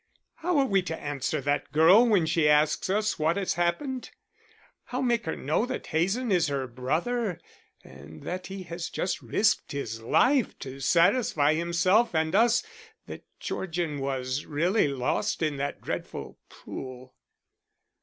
How 0.37 0.57
are 0.57 0.65
we 0.65 0.81
to 0.81 0.99
answer 0.99 1.41
that 1.41 1.71
girl 1.71 2.07
when 2.07 2.25
she 2.25 2.49
asks 2.49 2.89
us 2.89 3.19
what 3.19 3.37
has 3.37 3.53
happened? 3.53 4.09
How 4.85 4.99
make 4.99 5.25
her 5.27 5.35
know 5.35 5.67
that 5.67 5.85
Hazen 5.85 6.31
is 6.31 6.47
her 6.47 6.65
brother 6.65 7.39
and 7.83 8.23
that 8.23 8.47
he 8.47 8.63
has 8.63 8.89
just 8.89 9.21
risked 9.21 9.73
his 9.73 10.01
life 10.01 10.57
to 10.57 10.79
satisfy 10.79 11.53
himself 11.53 12.15
and 12.15 12.33
us 12.33 12.63
that 13.05 13.25
Georgian 13.39 13.99
was 13.99 14.47
really 14.47 14.87
lost 14.87 15.43
in 15.43 15.57
that 15.57 15.81
dreadful 15.81 16.39
pool." 16.49 17.13